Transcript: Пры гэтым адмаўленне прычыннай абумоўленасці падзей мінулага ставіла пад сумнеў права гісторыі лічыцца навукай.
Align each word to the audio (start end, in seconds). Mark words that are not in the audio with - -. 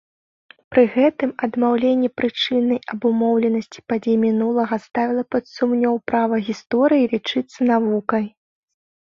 Пры 0.75 0.83
гэтым 0.93 1.33
адмаўленне 1.47 2.09
прычыннай 2.21 2.79
абумоўленасці 2.95 3.79
падзей 3.93 4.17
мінулага 4.25 4.75
ставіла 4.87 5.23
пад 5.37 5.43
сумнеў 5.55 5.95
права 6.13 6.35
гісторыі 6.49 7.09
лічыцца 7.15 7.59
навукай. 7.75 8.25